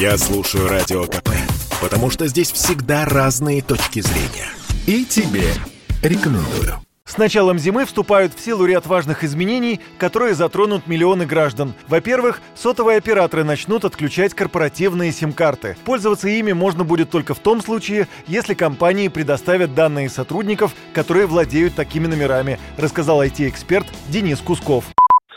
Я 0.00 0.16
слушаю 0.16 0.68
Радио 0.68 1.06
КП, 1.06 1.30
потому 1.82 2.08
что 2.08 2.28
здесь 2.28 2.52
всегда 2.52 3.04
разные 3.04 3.62
точки 3.62 3.98
зрения. 3.98 4.48
И 4.86 5.04
тебе 5.04 5.42
рекомендую. 6.04 6.76
С 7.04 7.16
началом 7.16 7.58
зимы 7.58 7.84
вступают 7.84 8.32
в 8.32 8.40
силу 8.40 8.64
ряд 8.64 8.86
важных 8.86 9.24
изменений, 9.24 9.80
которые 9.98 10.36
затронут 10.36 10.86
миллионы 10.86 11.26
граждан. 11.26 11.74
Во-первых, 11.88 12.40
сотовые 12.54 12.98
операторы 12.98 13.42
начнут 13.42 13.84
отключать 13.84 14.34
корпоративные 14.34 15.10
сим-карты. 15.10 15.76
Пользоваться 15.84 16.28
ими 16.28 16.52
можно 16.52 16.84
будет 16.84 17.10
только 17.10 17.34
в 17.34 17.40
том 17.40 17.60
случае, 17.60 18.06
если 18.28 18.54
компании 18.54 19.08
предоставят 19.08 19.74
данные 19.74 20.10
сотрудников, 20.10 20.76
которые 20.92 21.26
владеют 21.26 21.74
такими 21.74 22.06
номерами, 22.06 22.60
рассказал 22.76 23.20
IT-эксперт 23.20 23.88
Денис 24.06 24.38
Кусков. 24.38 24.84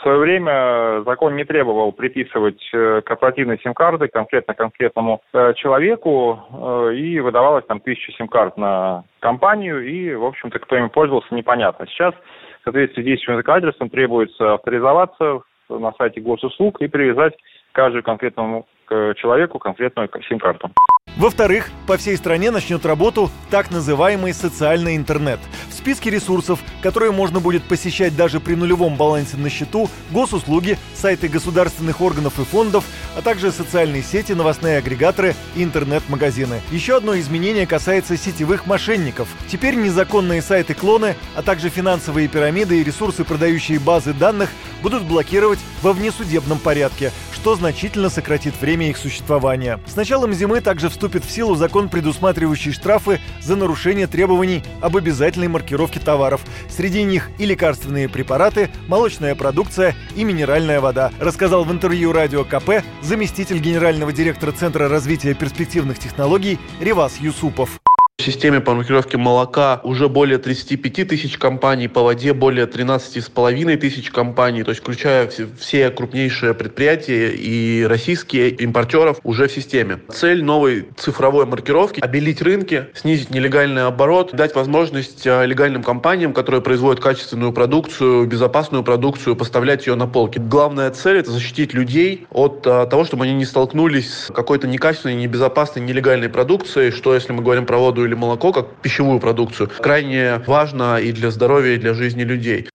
В 0.02 0.04
свое 0.04 0.18
время 0.18 1.04
закон 1.06 1.36
не 1.36 1.44
требовал 1.44 1.92
приписывать 1.92 2.60
э, 2.72 3.02
корпоративные 3.02 3.58
сим-карты 3.58 4.08
конкретно 4.08 4.52
конкретному 4.52 5.22
э, 5.32 5.54
человеку, 5.54 6.40
э, 6.50 6.94
и 6.96 7.20
выдавалось 7.20 7.64
там 7.66 7.78
тысяча 7.78 8.10
сим-карт 8.14 8.56
на 8.56 9.04
компанию, 9.20 9.86
и, 9.86 10.12
в 10.16 10.24
общем-то, 10.24 10.58
кто 10.58 10.76
ими 10.76 10.88
пользовался, 10.88 11.32
непонятно. 11.32 11.86
Сейчас, 11.86 12.14
в 12.14 12.64
соответствии 12.64 13.02
с 13.02 13.04
действующим 13.04 13.36
законодательством, 13.36 13.90
требуется 13.90 14.54
авторизоваться 14.54 15.42
на 15.68 15.92
сайте 15.92 16.20
госуслуг 16.20 16.80
и 16.80 16.88
привязать 16.88 17.34
каждому 17.70 18.02
конкретному 18.02 18.66
человеку 18.88 19.60
конкретную 19.60 20.10
сим-карту. 20.28 20.68
Во-вторых, 21.16 21.70
по 21.86 21.98
всей 21.98 22.16
стране 22.16 22.50
начнет 22.50 22.86
работу 22.86 23.30
так 23.50 23.70
называемый 23.70 24.32
социальный 24.32 24.96
интернет. 24.96 25.40
В 25.68 25.74
списке 25.74 26.08
ресурсов, 26.08 26.60
которые 26.80 27.12
можно 27.12 27.38
будет 27.38 27.62
посещать 27.64 28.16
даже 28.16 28.40
при 28.40 28.54
нулевом 28.54 28.96
балансе 28.96 29.36
на 29.36 29.50
счету, 29.50 29.90
госуслуги, 30.10 30.78
сайты 30.94 31.28
государственных 31.28 32.00
органов 32.00 32.38
и 32.38 32.44
фондов, 32.44 32.84
а 33.14 33.20
также 33.20 33.52
социальные 33.52 34.02
сети, 34.02 34.32
новостные 34.32 34.78
агрегаторы 34.78 35.34
и 35.54 35.62
интернет-магазины. 35.62 36.62
Еще 36.70 36.96
одно 36.96 37.18
изменение 37.18 37.66
касается 37.66 38.16
сетевых 38.16 38.66
мошенников. 38.66 39.28
Теперь 39.48 39.74
незаконные 39.74 40.40
сайты-клоны, 40.40 41.16
а 41.36 41.42
также 41.42 41.68
финансовые 41.68 42.28
пирамиды 42.28 42.80
и 42.80 42.84
ресурсы, 42.84 43.24
продающие 43.24 43.78
базы 43.78 44.14
данных, 44.14 44.50
будут 44.82 45.04
блокировать 45.04 45.58
во 45.82 45.92
внесудебном 45.92 46.58
порядке, 46.58 47.12
что 47.32 47.56
значительно 47.56 48.08
сократит 48.08 48.54
время 48.60 48.88
их 48.88 48.96
существования. 48.96 49.80
С 49.86 49.96
началом 49.96 50.32
зимы 50.32 50.60
также 50.60 50.88
вступит 50.88 51.24
в 51.24 51.30
силу 51.30 51.54
закон, 51.54 51.88
предусматривающий 51.88 52.72
штрафы 52.72 53.20
за 53.40 53.56
нарушение 53.56 54.06
требований 54.06 54.62
об 54.80 54.96
обязательной 54.96 55.48
маркировке 55.48 55.98
товаров. 55.98 56.42
Среди 56.70 57.02
них 57.02 57.30
и 57.38 57.46
лекарственные 57.46 58.08
препараты, 58.08 58.70
молочная 58.86 59.34
продукция 59.34 59.94
и 60.14 60.24
минеральная 60.24 60.80
вода, 60.80 61.10
рассказал 61.18 61.64
в 61.64 61.72
интервью 61.72 62.12
радио 62.12 62.44
КП 62.44 62.84
заместитель 63.02 63.58
генерального 63.58 64.12
директора 64.12 64.52
Центра 64.52 64.88
развития 64.88 65.34
перспективных 65.34 65.98
технологий 65.98 66.58
Ревас 66.80 67.18
Юсупов. 67.18 67.81
Системе 68.22 68.60
по 68.60 68.72
маркировке 68.74 69.18
молока 69.18 69.80
уже 69.82 70.08
более 70.08 70.38
35 70.38 71.08
тысяч 71.08 71.38
компаний, 71.38 71.88
по 71.88 72.02
воде 72.02 72.32
более 72.32 72.66
13,5 72.66 73.76
тысяч 73.76 74.10
компаний, 74.10 74.62
то 74.62 74.70
есть 74.70 74.80
включая 74.80 75.28
все 75.58 75.90
крупнейшие 75.90 76.54
предприятия 76.54 77.30
и 77.30 77.84
российские 77.84 78.50
импортеров 78.50 79.18
уже 79.24 79.48
в 79.48 79.52
системе. 79.52 80.00
Цель 80.12 80.44
новой 80.44 80.88
цифровой 80.96 81.46
маркировки– 81.46 82.00
обелить 82.02 82.40
рынки, 82.42 82.86
снизить 82.94 83.30
нелегальный 83.30 83.86
оборот, 83.86 84.30
дать 84.32 84.54
возможность 84.54 85.26
а, 85.26 85.44
легальным 85.44 85.82
компаниям, 85.82 86.32
которые 86.32 86.62
производят 86.62 87.02
качественную 87.02 87.52
продукцию, 87.52 88.26
безопасную 88.26 88.84
продукцию, 88.84 89.34
поставлять 89.34 89.86
ее 89.86 89.96
на 89.96 90.06
полки. 90.06 90.38
Главная 90.38 90.90
цель– 90.90 91.16
это 91.18 91.32
защитить 91.32 91.74
людей 91.74 92.26
от 92.30 92.64
а, 92.66 92.86
того, 92.86 93.04
чтобы 93.04 93.24
они 93.24 93.34
не 93.34 93.44
столкнулись 93.44 94.14
с 94.14 94.32
какой-то 94.32 94.68
некачественной, 94.68 95.16
небезопасной, 95.16 95.82
нелегальной 95.82 96.28
продукцией, 96.28 96.92
что 96.92 97.14
если 97.14 97.32
мы 97.32 97.42
говорим 97.42 97.66
про 97.66 97.78
воду 97.78 98.04
или 98.04 98.11
или 98.12 98.18
молоко 98.18 98.52
как 98.52 98.66
пищевую 98.82 99.18
продукцию 99.20 99.70
крайне 99.80 100.42
важно 100.46 100.98
и 100.98 101.12
для 101.12 101.30
здоровья, 101.30 101.74
и 101.74 101.78
для 101.78 101.94
жизни 101.94 102.22
людей. 102.22 102.68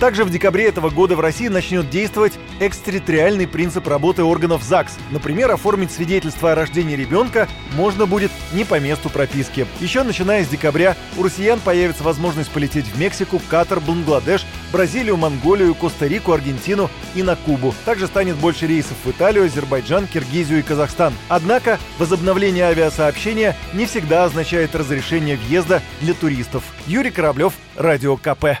Также 0.00 0.24
в 0.24 0.30
декабре 0.30 0.64
этого 0.64 0.88
года 0.88 1.14
в 1.14 1.20
России 1.20 1.48
начнет 1.48 1.90
действовать 1.90 2.32
экстерриториальный 2.58 3.46
принцип 3.46 3.86
работы 3.86 4.24
органов 4.24 4.62
ЗАГС. 4.62 4.96
Например, 5.10 5.50
оформить 5.50 5.92
свидетельство 5.92 6.52
о 6.52 6.54
рождении 6.54 6.96
ребенка 6.96 7.48
можно 7.76 8.06
будет 8.06 8.30
не 8.54 8.64
по 8.64 8.80
месту 8.80 9.10
прописки. 9.10 9.66
Еще 9.78 10.02
начиная 10.02 10.42
с 10.42 10.48
декабря 10.48 10.96
у 11.18 11.22
россиян 11.22 11.60
появится 11.60 12.02
возможность 12.02 12.50
полететь 12.50 12.86
в 12.86 12.98
Мексику, 12.98 13.42
Катар, 13.50 13.78
Бангладеш, 13.80 14.46
Бразилию, 14.72 15.18
Монголию, 15.18 15.74
Коста-Рику, 15.74 16.32
Аргентину 16.32 16.90
и 17.14 17.22
на 17.22 17.36
Кубу. 17.36 17.74
Также 17.84 18.06
станет 18.06 18.36
больше 18.36 18.66
рейсов 18.66 18.96
в 19.04 19.10
Италию, 19.10 19.44
Азербайджан, 19.44 20.06
Киргизию 20.06 20.60
и 20.60 20.62
Казахстан. 20.62 21.12
Однако 21.28 21.78
возобновление 21.98 22.64
авиасообщения 22.64 23.54
не 23.74 23.84
всегда 23.84 24.24
означает 24.24 24.74
разрешение 24.74 25.36
въезда 25.36 25.82
для 26.00 26.14
туристов. 26.14 26.64
Юрий 26.86 27.10
Кораблев, 27.10 27.52
Радио 27.76 28.16
КП. 28.16 28.60